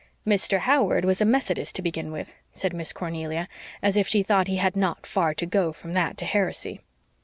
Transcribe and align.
"Mr. 0.25 0.61
Howard 0.61 1.05
was 1.05 1.21
a 1.21 1.25
Methodist 1.25 1.75
to 1.75 1.83
begin 1.83 2.11
with," 2.11 2.35
said 2.49 2.73
Miss 2.73 2.91
Cornelia, 2.91 3.47
as 3.83 3.95
if 3.95 4.07
she 4.07 4.23
thought 4.23 4.47
he 4.47 4.55
had 4.57 4.75
not 4.75 5.05
far 5.05 5.35
to 5.35 5.45
go 5.45 5.71
from 5.71 5.93
that 5.93 6.17
to 6.17 6.25
heresy. 6.25 6.81